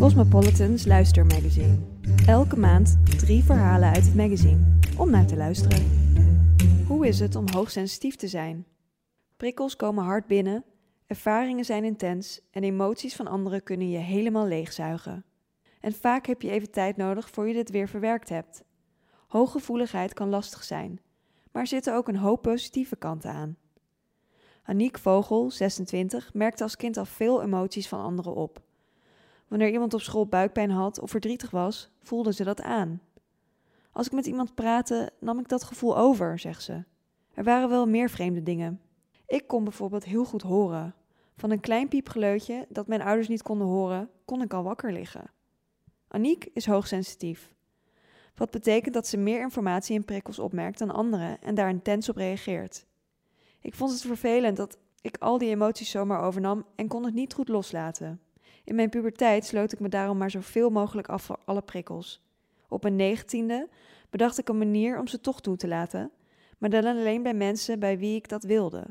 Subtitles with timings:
[0.00, 1.78] Cosmopolitan's Luistermagazine.
[2.26, 5.86] Elke maand drie verhalen uit het magazine om naar te luisteren.
[6.86, 8.66] Hoe is het om hoogsensitief te zijn?
[9.36, 10.64] Prikkels komen hard binnen,
[11.06, 15.24] ervaringen zijn intens en emoties van anderen kunnen je helemaal leegzuigen.
[15.80, 18.64] En vaak heb je even tijd nodig voor je dit weer verwerkt hebt.
[19.26, 21.00] Hooggevoeligheid kan lastig zijn,
[21.52, 23.56] maar er zitten ook een hoop positieve kanten aan.
[24.62, 28.68] Aniek Vogel, 26, merkte als kind al veel emoties van anderen op.
[29.50, 33.00] Wanneer iemand op school buikpijn had of verdrietig was, voelde ze dat aan.
[33.92, 36.84] Als ik met iemand praatte, nam ik dat gevoel over, zegt ze.
[37.34, 38.80] Er waren wel meer vreemde dingen.
[39.26, 40.94] Ik kon bijvoorbeeld heel goed horen.
[41.36, 45.30] Van een klein piepgeluidje dat mijn ouders niet konden horen, kon ik al wakker liggen.
[46.08, 47.54] Aniek is hoogsensitief.
[48.34, 52.16] Wat betekent dat ze meer informatie en prikkels opmerkt dan anderen en daar intens op
[52.16, 52.86] reageert.
[53.60, 57.34] Ik vond het vervelend dat ik al die emoties zomaar overnam en kon het niet
[57.34, 58.20] goed loslaten.
[58.70, 62.22] In mijn puberteit sloot ik me daarom maar zoveel mogelijk af voor alle prikkels.
[62.68, 63.68] Op mijn negentiende
[64.10, 66.10] bedacht ik een manier om ze toch toe te laten,
[66.58, 68.86] maar dan alleen bij mensen bij wie ik dat wilde.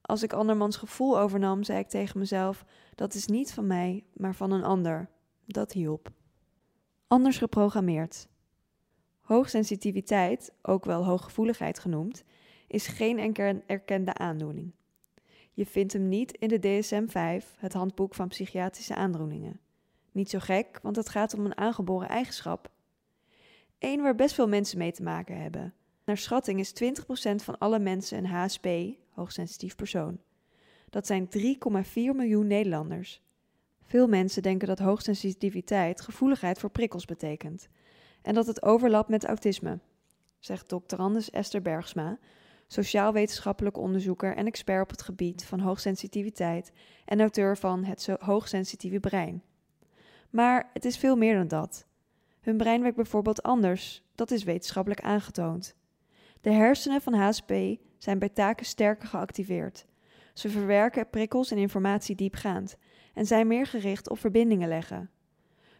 [0.00, 4.34] Als ik andermans gevoel overnam, zei ik tegen mezelf: dat is niet van mij, maar
[4.34, 5.08] van een ander.
[5.46, 6.10] Dat hielp.
[7.06, 8.28] Anders geprogrammeerd.
[9.20, 12.24] Hoogsensitiviteit, ook wel hooggevoeligheid genoemd,
[12.66, 13.34] is geen
[13.66, 14.72] erkende aandoening.
[15.58, 19.60] Je vindt hem niet in de DSM-5, het handboek van psychiatrische aandoeningen.
[20.12, 22.70] Niet zo gek, want het gaat om een aangeboren eigenschap.
[23.78, 25.74] Eén waar best veel mensen mee te maken hebben.
[26.04, 28.68] Naar schatting is 20% van alle mensen een HSP,
[29.10, 30.20] hoogsensitief persoon.
[30.90, 33.22] Dat zijn 3,4 miljoen Nederlanders.
[33.84, 37.68] Veel mensen denken dat hoogsensitiviteit gevoeligheid voor prikkels betekent
[38.22, 39.78] en dat het overlapt met autisme,
[40.38, 42.18] zegt doctorandus Esther Bergsma,
[42.68, 46.72] sociaal-wetenschappelijk onderzoeker en expert op het gebied van hoogsensitiviteit
[47.04, 49.42] en auteur van Het Hoogsensitieve Brein.
[50.30, 51.86] Maar het is veel meer dan dat.
[52.40, 55.74] Hun brein werkt bijvoorbeeld anders, dat is wetenschappelijk aangetoond.
[56.40, 57.52] De hersenen van HSP
[57.98, 59.86] zijn bij taken sterker geactiveerd.
[60.32, 62.76] Ze verwerken prikkels en informatie diepgaand
[63.14, 65.10] en zijn meer gericht op verbindingen leggen.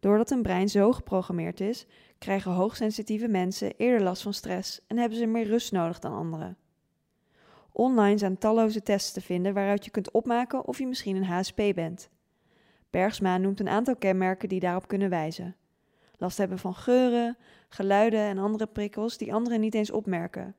[0.00, 1.86] Doordat een brein zo geprogrammeerd is,
[2.18, 6.56] krijgen hoogsensitieve mensen eerder last van stress en hebben ze meer rust nodig dan anderen.
[7.72, 11.62] Online zijn talloze tests te vinden waaruit je kunt opmaken of je misschien een HSP
[11.74, 12.10] bent.
[12.90, 15.56] Bergsma noemt een aantal kenmerken die daarop kunnen wijzen.
[16.16, 17.36] Last hebben van geuren,
[17.68, 20.54] geluiden en andere prikkels die anderen niet eens opmerken.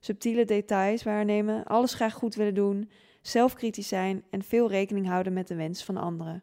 [0.00, 2.90] Subtiele details waarnemen, alles graag goed willen doen,
[3.22, 6.42] zelfkritisch zijn en veel rekening houden met de wens van anderen.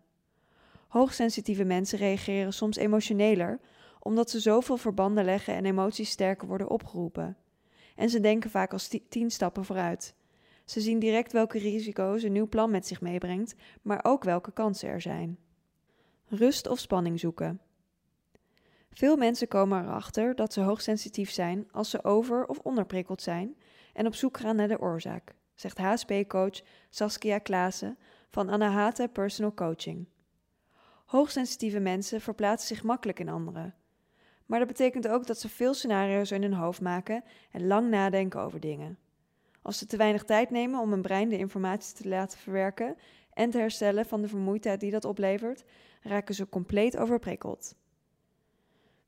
[0.88, 3.59] Hoogsensitieve mensen reageren soms emotioneler,
[4.00, 7.38] omdat ze zoveel verbanden leggen en emoties sterker worden opgeroepen.
[7.95, 10.16] En ze denken vaak als tien stappen vooruit.
[10.66, 14.89] Ze zien direct welke risico's een nieuw plan met zich meebrengt, maar ook welke kansen
[14.89, 15.38] er zijn.
[16.28, 17.61] Rust of spanning zoeken.
[18.89, 23.57] Veel mensen komen erachter dat ze hoogsensitief zijn als ze over- of onderprikkeld zijn
[23.94, 27.97] en op zoek gaan naar de oorzaak, zegt HSP-coach Saskia Klaassen
[28.29, 30.07] van Anahata Personal Coaching.
[31.05, 33.75] Hoogsensitieve mensen verplaatsen zich makkelijk in anderen.
[34.45, 38.41] Maar dat betekent ook dat ze veel scenario's in hun hoofd maken en lang nadenken
[38.41, 38.97] over dingen.
[39.61, 42.97] Als ze te weinig tijd nemen om hun brein de informatie te laten verwerken
[43.34, 45.63] en te herstellen van de vermoeidheid die dat oplevert,
[46.01, 47.75] raken ze compleet overprikkeld.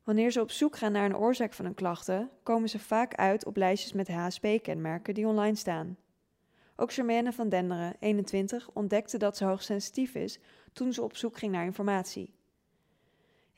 [0.02, 3.44] Wanneer ze op zoek gaan naar een oorzaak van hun klachten, komen ze vaak uit
[3.44, 5.96] op lijstjes met HSP-kenmerken die online staan.
[6.76, 10.38] Ook Germaine van Denderen, 21, ontdekte dat ze hoogsensitief is
[10.72, 12.37] toen ze op zoek ging naar informatie.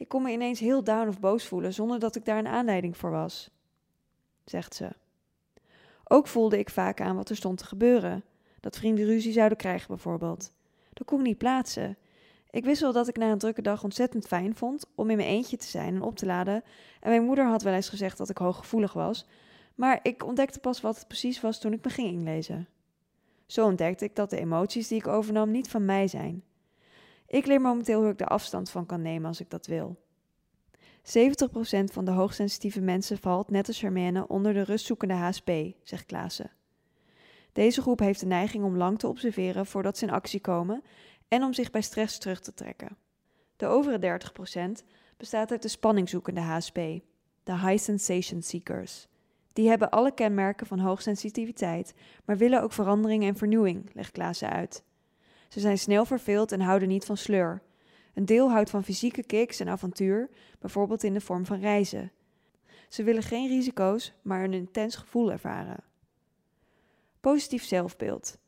[0.00, 2.96] Ik kon me ineens heel down of boos voelen zonder dat ik daar een aanleiding
[2.96, 3.50] voor was,
[4.44, 4.90] zegt ze.
[6.04, 8.24] Ook voelde ik vaak aan wat er stond te gebeuren.
[8.60, 10.52] Dat vrienden ruzie zouden krijgen bijvoorbeeld.
[10.92, 11.96] Dat kon ik niet plaatsen.
[12.50, 15.28] Ik wist wel dat ik na een drukke dag ontzettend fijn vond om in mijn
[15.28, 16.62] eentje te zijn en op te laden.
[17.00, 19.26] En mijn moeder had wel eens gezegd dat ik hooggevoelig was.
[19.74, 22.68] Maar ik ontdekte pas wat het precies was toen ik me ging inlezen.
[23.46, 26.44] Zo ontdekte ik dat de emoties die ik overnam niet van mij zijn.
[27.30, 30.00] Ik leer momenteel hoe ik er afstand van kan nemen als ik dat wil.
[31.02, 31.02] 70%
[31.84, 35.50] van de hoogsensitieve mensen valt, net als Germaine, onder de rustzoekende HSP,
[35.82, 36.50] zegt Klaassen.
[37.52, 40.82] Deze groep heeft de neiging om lang te observeren voordat ze in actie komen
[41.28, 42.96] en om zich bij stress terug te trekken.
[43.56, 44.20] De overige
[44.80, 44.84] 30%
[45.16, 46.74] bestaat uit de spanningzoekende HSP,
[47.42, 49.08] de High Sensation Seekers.
[49.52, 51.94] Die hebben alle kenmerken van hoogsensitiviteit,
[52.24, 54.84] maar willen ook verandering en vernieuwing, legt Klaassen uit.
[55.50, 57.62] Ze zijn snel verveeld en houden niet van sleur.
[58.14, 62.12] Een deel houdt van fysieke kicks en avontuur, bijvoorbeeld in de vorm van reizen.
[62.88, 65.84] Ze willen geen risico's, maar een intens gevoel ervaren.
[67.20, 68.38] Positief zelfbeeld.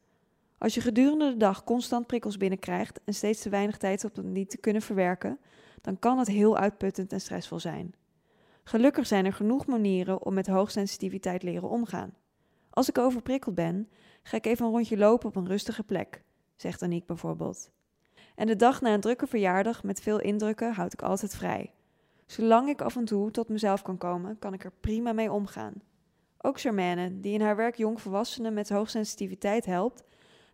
[0.58, 4.32] Als je gedurende de dag constant prikkels binnenkrijgt en steeds te weinig tijd hebt om
[4.32, 5.38] die te kunnen verwerken,
[5.80, 7.94] dan kan het heel uitputtend en stressvol zijn.
[8.64, 12.14] Gelukkig zijn er genoeg manieren om met hoogsensitiviteit leren omgaan.
[12.70, 13.88] Als ik overprikkeld ben,
[14.22, 16.22] ga ik even een rondje lopen op een rustige plek,
[16.62, 17.70] zegt Aniek bijvoorbeeld.
[18.34, 21.72] En de dag na een drukke verjaardag met veel indrukken houd ik altijd vrij.
[22.26, 25.74] Zolang ik af en toe tot mezelf kan komen, kan ik er prima mee omgaan.
[26.38, 30.04] Ook Charmaine, die in haar werk jongvolwassenen met hoogsensitiviteit helpt,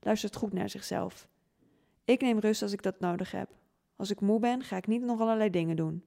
[0.01, 1.29] luistert goed naar zichzelf.
[2.05, 3.51] Ik neem rust als ik dat nodig heb.
[3.97, 6.05] Als ik moe ben, ga ik niet nog allerlei dingen doen.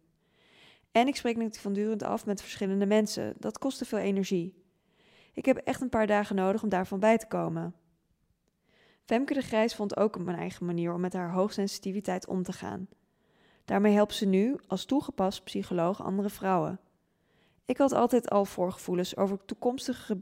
[0.92, 3.34] En ik spreek niet voortdurend af met verschillende mensen.
[3.38, 4.64] Dat kost te veel energie.
[5.34, 7.76] Ik heb echt een paar dagen nodig om daarvan bij te komen.
[9.12, 12.88] Femke de Grijs vond ook een eigen manier om met haar hoogsensitiviteit om te gaan.
[13.66, 16.80] Daarmee helpt ze nu, als toegepast psycholoog, andere vrouwen.
[17.66, 20.18] Ik had altijd al voorgevoelens over toekomstige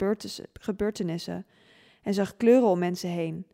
[0.53, 1.45] gebeurtenissen
[2.01, 3.45] en zag kleuren om mensen heen.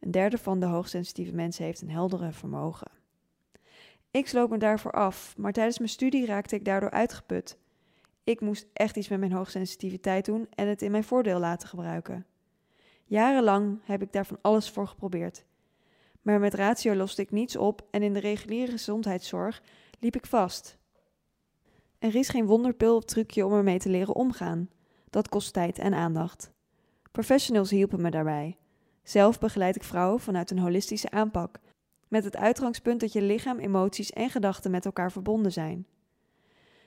[0.00, 2.90] Een derde van de hoogsensitieve mensen heeft een heldere vermogen.
[4.10, 7.58] Ik sloot me daarvoor af, maar tijdens mijn studie raakte ik daardoor uitgeput.
[8.24, 12.26] Ik moest echt iets met mijn hoogsensitiviteit doen en het in mijn voordeel laten gebruiken.
[13.06, 15.44] Jarenlang heb ik daar van alles voor geprobeerd.
[16.22, 19.62] Maar met ratio loste ik niets op en in de reguliere gezondheidszorg
[19.98, 20.78] liep ik vast.
[21.98, 24.70] Er is geen wonderpil of trucje om ermee te leren omgaan.
[25.10, 26.52] Dat kost tijd en aandacht.
[27.12, 28.56] Professionals hielpen me daarbij.
[29.02, 31.58] Zelf begeleid ik vrouwen vanuit een holistische aanpak,
[32.08, 35.86] met het uitgangspunt dat je lichaam, emoties en gedachten met elkaar verbonden zijn.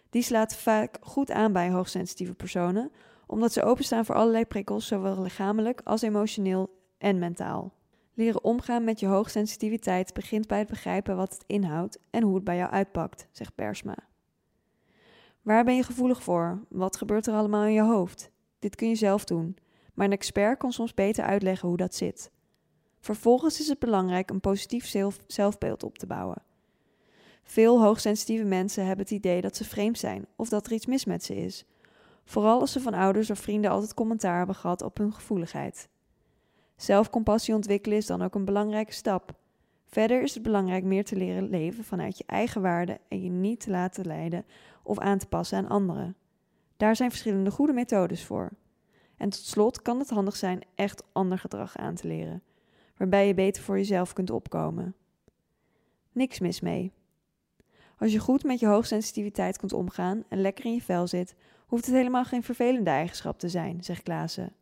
[0.10, 2.92] Die slaat vaak goed aan bij hoogsensitieve personen,
[3.30, 7.74] omdat ze openstaan voor allerlei prikkels, zowel lichamelijk als emotioneel en mentaal.
[8.14, 12.44] Leren omgaan met je hoogsensitiviteit begint bij het begrijpen wat het inhoudt en hoe het
[12.44, 13.98] bij jou uitpakt, zegt Persma.
[15.42, 16.66] Waar ben je gevoelig voor?
[16.70, 18.32] Wat gebeurt er allemaal in je hoofd?
[18.60, 19.58] Dit kun je zelf doen,
[19.94, 22.32] maar een expert kan soms beter uitleggen hoe dat zit.
[23.00, 26.44] Vervolgens is het belangrijk een positief zelf zelfbeeld op te bouwen.
[27.44, 31.06] Veel hoogsensitieve mensen hebben het idee dat ze vreemd zijn of dat er iets mis
[31.06, 31.66] met ze is.
[32.30, 35.90] Vooral als ze van ouders of vrienden altijd commentaar hebben gehad op hun gevoeligheid.
[36.76, 39.34] Zelfcompassie ontwikkelen is dan ook een belangrijke stap.
[39.86, 43.60] Verder is het belangrijk meer te leren leven vanuit je eigen waarde en je niet
[43.60, 44.46] te laten leiden
[44.84, 46.16] of aan te passen aan anderen.
[46.78, 48.50] Daar zijn verschillende goede methodes voor.
[49.18, 52.44] En tot slot kan het handig zijn echt ander gedrag aan te leren,
[52.98, 54.96] waarbij je beter voor jezelf kunt opkomen.
[56.12, 56.92] Niks mis mee.
[58.00, 61.36] Als je goed met je hoogsensitiviteit kunt omgaan en lekker in je vel zit,
[61.68, 64.54] hoeft het helemaal geen vervelende eigenschap te zijn, zegt Klaassen.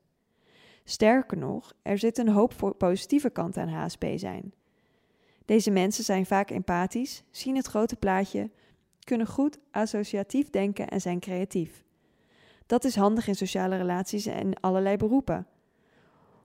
[0.84, 4.54] Sterker nog, er zit een hoop positieve kanten aan HSP zijn.
[5.46, 8.50] Deze mensen zijn vaak empathisch, zien het grote plaatje,
[9.04, 11.84] kunnen goed associatief denken en zijn creatief.
[12.66, 15.48] Dat is handig in sociale relaties en allerlei beroepen.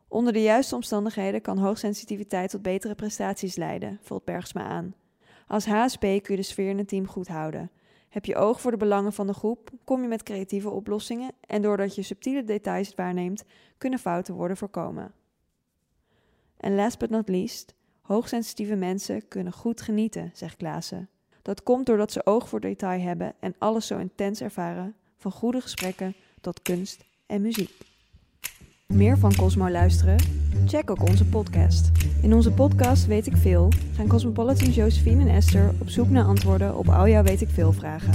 [0.09, 4.95] Onder de juiste omstandigheden kan hoogsensitiviteit tot betere prestaties leiden, vult Bergsma aan.
[5.53, 7.71] Als HSP kun je de sfeer in een team goed houden.
[8.09, 11.63] Heb je oog voor de belangen van de groep, kom je met creatieve oplossingen en
[11.63, 13.45] doordat je subtiele details waarneemt,
[13.79, 15.13] kunnen fouten worden voorkomen.
[16.57, 21.09] En last but not least, hoogsensitieve mensen kunnen goed genieten, zegt Klaassen.
[21.43, 25.61] Dat komt doordat ze oog voor detail hebben en alles zo intens ervaren, van goede
[25.61, 27.92] gesprekken tot kunst en muziek.
[28.93, 30.17] Meer van Cosmo luisteren?
[30.67, 31.91] Check ook onze podcast.
[32.23, 36.77] In onze podcast Weet ik Veel gaan Cosmopolitan Josephine en Esther op zoek naar antwoorden
[36.77, 38.13] op al jouw Weet ik Veel vragen.